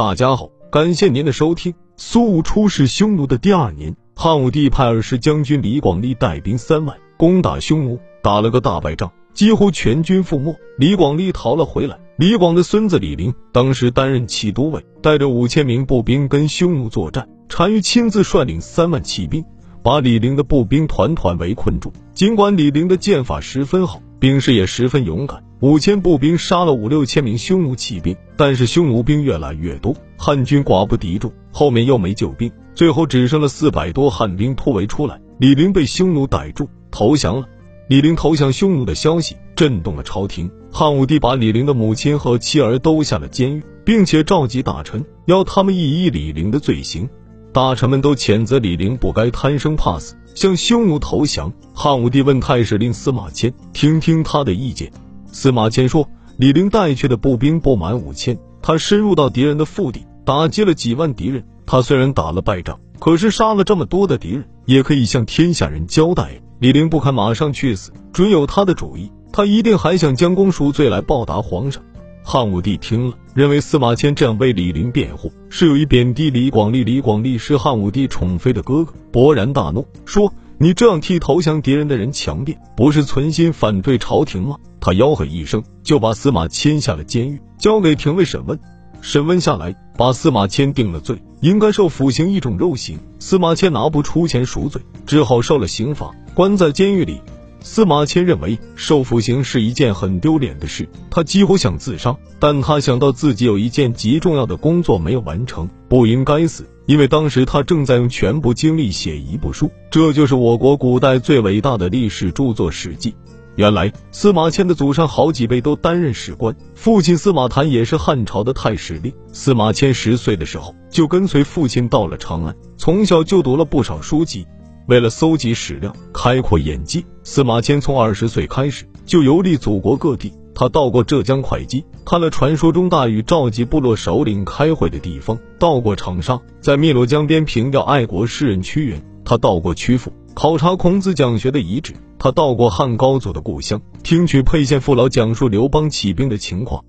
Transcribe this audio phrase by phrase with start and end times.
[0.00, 1.74] 大家好，感谢您的收听。
[1.98, 10.56] 苏武出使匈奴的第二年，汉武帝派二十将军李广利带兵三万攻打匈奴，打了个大败仗，几乎全军覆没。
[10.78, 11.98] 李广利逃了回来。
[12.16, 17.28] 李广的孙子李陵当时担任骑都尉，带着五千名步兵跟匈奴作战。
[17.46, 19.44] 单于亲自率领三万骑兵，
[19.82, 21.92] 把李陵的步兵团团围困住。
[22.14, 35.20] 尽管李陵的剑法十分好，兵士也十分勇敢，五千步兵杀了五六千名匈奴骑兵，但是匈奴兵越来越多，汉军寡不敌众，后面又没救兵，最后只剩了四百多汉兵突围出来。
[35.38, 37.46] 李陵被匈奴逮住，投降了。
[37.90, 47.06] 李陵投降匈奴的消息震动了朝廷，汉武帝把李陵的母亲和妻儿都下了监狱，并且召集大臣，要他们议议李陵的罪行。
[47.52, 51.52] 大臣们都谴责李陵不该贪生怕死，向匈奴投降。
[51.74, 54.90] 汉武帝问太史令司马迁，听听他的意见。
[55.32, 61.44] 司马迁说，李陵带去的步兵不满五千，他深入到敌人的腹地，打击了几万敌人。
[61.66, 66.40] 他虽然打了败仗，可是杀了这么多的敌人，也可以向天下人交代。
[66.58, 69.10] 李陵不肯马上去死，准有他的主意。
[69.32, 71.82] 他一定还想将功赎罪来报答皇上。
[72.22, 76.84] 汉武帝听了，认为司马迁这样为李陵辩护，是有意贬低李广利。
[76.84, 88.60] 李广利是汉武帝宠妃的哥哥，勃然大怒，说：“你这样替投降敌人的人强辩，不是存心反对朝廷吗？”他吆喝一声，就把司马迁下了监狱，交给廷尉审问。
[89.00, 92.98] 审问下来，把司马迁定了罪，应该受腐刑一种肉刑。
[93.18, 96.10] 司马迁拿不出钱赎罪，只好受了刑罚。
[96.34, 97.22] 关在监狱里，
[97.62, 102.16] 司马迁认为受腐刑是一件很丢脸的事，他几乎想自杀。
[102.38, 113.10] 但他想到自己有一件极重要的工作没有完成，不应该死，因为当时他正在用全部精力写一部书，这就是我国古代最伟大的历史著作《史记》。
[113.56, 119.12] 原来司马迁的祖上好几辈都担任史官，父亲司马谈也是汉朝的太史令。
[119.32, 124.46] 司马迁十岁的时候就跟随父亲到了长安，从小就读了不少书籍。
[124.90, 130.32] 为了搜集史料、开阔眼界，司马迁从二十岁开始就游历祖国各地。
[130.52, 146.84] 他到过浙江会稽，看了传说中大禹召集部落首领开会的地方；到过长沙，在汨罗江边凭吊爱国诗人屈原；他到过曲阜，考察孔子讲学的遗址；他到过汉高祖的故乡，听取沛县父老讲述刘邦起兵的情况。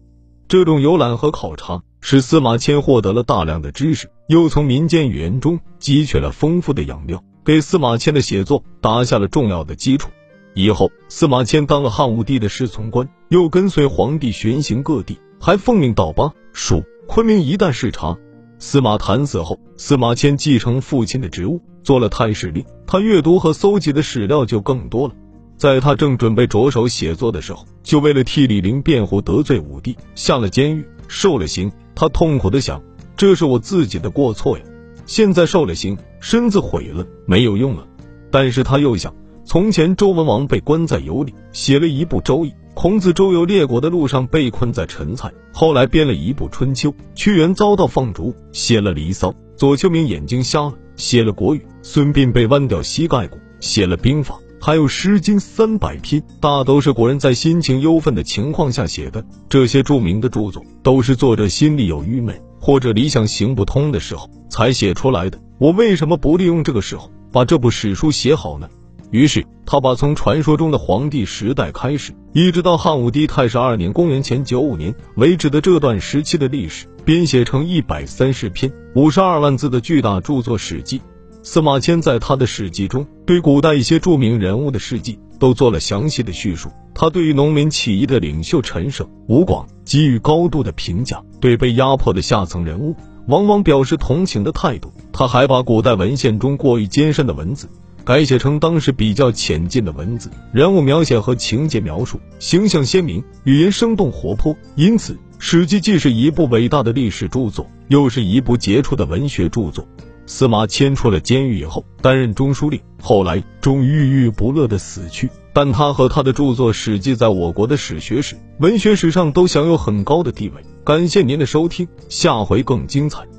[0.48, 7.24] 这种游览和考察，使司马迁获得了大量的知识，又从民间语言中汲取了丰富的养料。
[7.44, 10.10] 给司马迁的写作打下了重要的基础。
[10.54, 18.18] 以后，司马迁当了汉武帝的侍从官，又跟随皇帝巡行各地，还奉命到巴蜀、昆明一带视察。
[18.60, 22.64] 司马谈死后，司马迁继承父亲的职务，做了太史令。
[22.86, 25.16] 他阅读和搜集的史料就更多了。
[25.58, 31.72] 在他正准备着手写作的时候，就为了替李陵辩护，得罪武帝，下了监狱，受了刑。
[31.96, 32.84] 他痛苦的想：
[33.16, 34.64] 这是我自己的过错呀。
[35.06, 37.86] 现在受了刑，身子毁了，没有用了。
[38.30, 39.14] 但是他又想，
[39.44, 54.36] 从前周文王被关在羑里，写了一部《周易；孔子周游列国的路上被困在陈蔡，后来编了一部《春秋》；屈原遭到放逐，写了《离骚》；左丘明眼睛瞎了，写了《国语》；孙膑被剜掉膝盖骨，写了《兵法》；
[54.66, 59.26] 还有《诗经》三百篇，大都是古人在心情忧愤的情况下写的。
[59.50, 62.40] 这些著名的著作，都是作者心里有郁闷。
[62.64, 68.70] 或者理想行不通的时候才写出来的，我为什么不利用这个时候把这部史书写好呢？
[69.10, 81.00] 于是他把从传说中的黄帝时代开始，一直到汉武帝太始二年（公元前九五年）为止的这段时期的历史，编写成一百三十篇、五十二万字的巨大著作《史记》。
[81.44, 86.70] 司马迁在他的史记中，对古代一些著名人物的事迹都做了详细的叙述。
[86.94, 92.96] 他对于农民起义的领袖陈胜、吴广给予高度的评价，对被压迫的下层人物
[93.32, 94.94] 往往表示同情的态度。
[95.12, 97.68] 他还把古代文献中过于艰深的文字
[98.04, 104.56] 改写成当时比较浅近的文字，人物描写和情节描述形象鲜明，语言生动活泼。
[104.76, 109.88] 因此，《史记》既是一部伟大的历史著作，又是一部杰出的文学著作。
[110.26, 115.30] 司马迁出了监狱以后，担任中书令，后来终郁郁不乐的死去。
[115.54, 120.62] 但他和他的著作《史记》在我国的史学史、文学史上都享有很高的地位。
[120.84, 123.32] 感谢您的收听，下回更精彩。